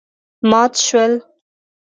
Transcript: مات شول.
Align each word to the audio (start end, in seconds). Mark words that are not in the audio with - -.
مات 0.49 0.73
شول. 0.87 1.13